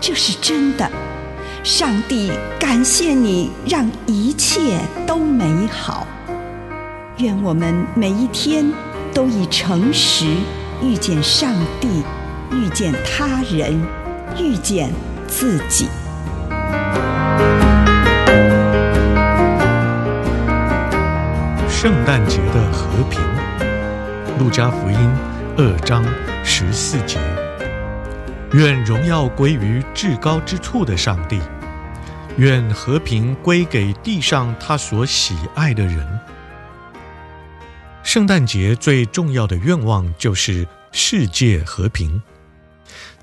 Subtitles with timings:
[0.00, 0.90] 这是真的，
[1.64, 6.06] 上帝感谢你，让一切都美好。
[7.18, 8.70] 愿我们每一天
[9.12, 10.26] 都以诚实
[10.82, 12.02] 遇见上帝，
[12.52, 13.80] 遇见他人，
[14.38, 14.92] 遇见
[15.26, 15.88] 自己。
[21.68, 23.20] 圣诞节的和平，
[24.38, 24.98] 路加福音
[25.56, 26.04] 二章
[26.44, 27.18] 十四节。
[28.52, 31.40] 愿荣耀归于至高之处的上帝，
[32.38, 36.20] 愿和平归给地上他所喜爱的人。
[38.04, 42.22] 圣诞节最重要的愿望就是世界和平。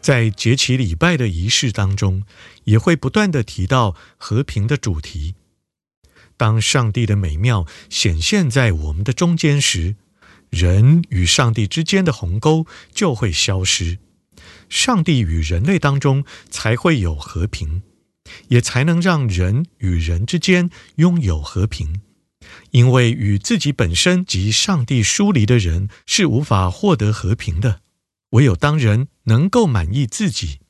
[0.00, 2.24] 在节期礼拜的仪式当中，
[2.64, 5.36] 也会不断地提到和平的主题。
[6.36, 9.94] 当上帝的美妙显现在我们的中间时，
[10.50, 13.98] 人与上帝之间的鸿沟就会消失。
[14.72, 17.82] 上帝与人类当中才会有和平，
[18.48, 22.00] 也才能让人与人之间拥有和平。
[22.70, 27.82] 因为与自己本身及上帝疏离的人是无法获得和平的。
[28.30, 30.60] 唯有当人能够满意自己，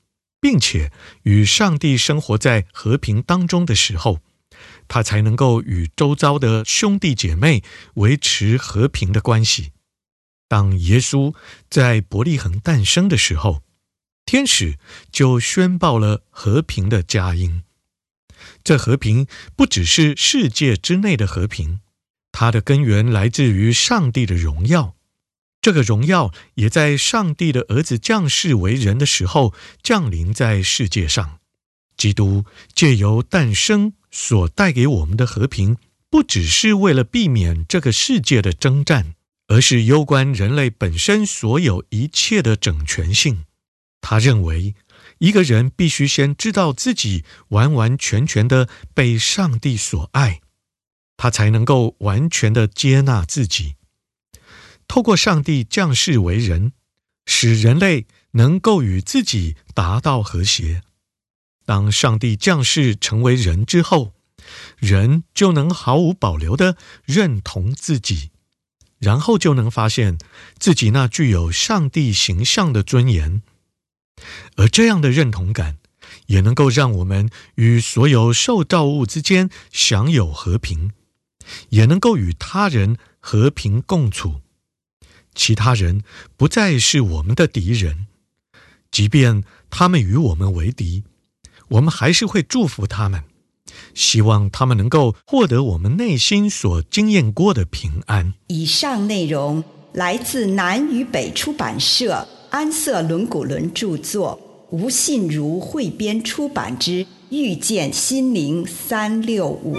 [0.41, 0.91] 并且
[1.23, 4.19] 与上帝生活在和平当中的时候，
[4.89, 7.63] 他才能够与周遭的兄弟姐妹
[7.95, 9.71] 维持和平的关系。
[10.49, 11.33] 当耶稣
[11.71, 13.63] 在伯利恒诞生的时候，
[14.33, 14.79] 天使
[15.11, 17.65] 就宣报了和平的佳音。
[18.65, 21.81] 这和平不只是世界之内的和平，
[22.33, 24.95] 它的根源来自于上帝的荣耀。
[25.61, 31.41] 这个荣耀也在上帝的儿子降世为人的时候降临在世界上。
[31.99, 35.77] 基督借由诞生所带给我们的和平，
[36.09, 39.15] 不只是为了避免这个世界的征战，
[39.49, 43.45] 而是攸关人类本身所有一切的整全性。
[44.03, 44.75] 他认为，
[45.19, 50.43] 一个人必须先知道自己完完全全的被上帝所爱，
[51.17, 53.77] 他才能够完全的接纳自己。
[54.89, 56.73] 透过上帝降世为人，
[57.25, 60.83] 使人类能够与自己达到和谐。
[61.65, 64.13] 当上帝降世成为人之后，
[64.77, 68.33] 人就能毫无保留的认同自己，
[68.99, 70.19] 然后就能发现
[70.59, 73.43] 自己那具有上帝形象的尊严。
[74.57, 75.79] 而这样的认同感，
[76.27, 80.93] 也能够让我们与所有受造物之间享有和平，
[81.71, 84.41] 也能够与他人和平共处。
[85.35, 86.03] 其他人
[86.37, 88.07] 不再是我们的敌人，
[88.91, 91.05] 即便他们与我们为敌，
[91.69, 93.25] 我们还是会祝福他们，
[93.95, 98.35] 希望他们能够获得我们内心所经验过的平安。
[98.49, 102.29] 以上内容来自南与北出版社。
[102.53, 109.75] 安瑟伦古伦著作，吴信如汇编出版之《遇见心灵三六五》。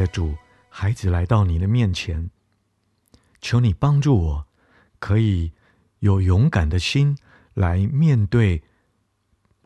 [0.00, 0.34] 的主，
[0.70, 2.30] 孩子来到你的面前，
[3.38, 4.46] 求你帮助我，
[4.98, 5.52] 可以
[5.98, 7.18] 有勇敢的心
[7.52, 8.62] 来面对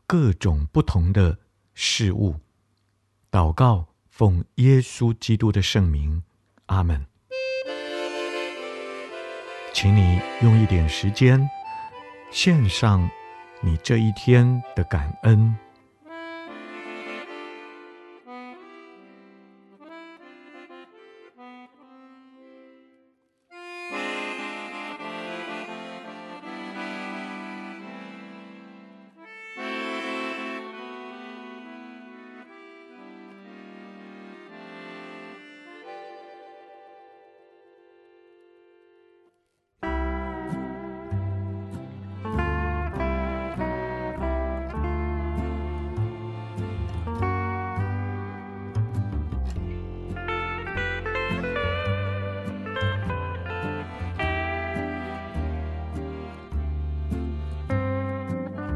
[0.08, 1.38] 各种不同的
[1.72, 2.40] 事物。
[3.30, 6.24] 祷告，奉耶稣基督的圣名，
[6.66, 7.06] 阿门。
[9.72, 11.48] 请你用一点时间，
[12.32, 13.08] 献上
[13.60, 15.56] 你这一天的感恩。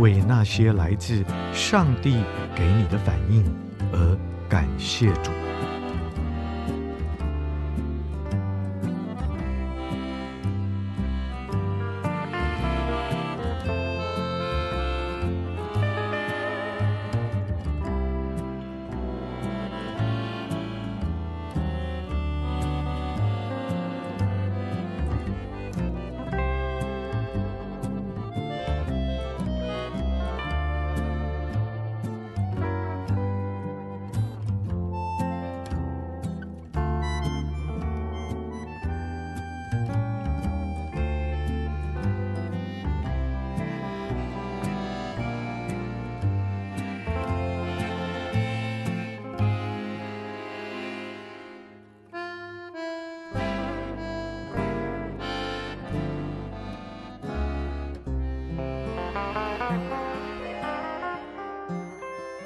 [0.00, 2.22] 为那些来自上帝
[2.56, 3.44] 给你的反应
[3.92, 5.49] 而感谢主。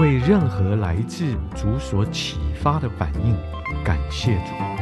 [0.00, 3.36] 为任何来自主所启发的反应，
[3.84, 4.81] 感谢主。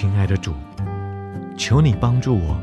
[0.00, 0.54] 亲爱的主，
[1.58, 2.58] 求你帮助我，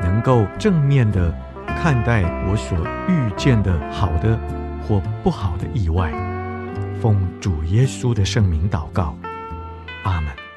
[0.00, 1.30] 能够正面的
[1.66, 4.40] 看待我所遇见的好的
[4.82, 6.10] 或不好的意外。
[6.98, 9.14] 奉主耶稣的圣名祷告，
[10.04, 10.49] 阿门。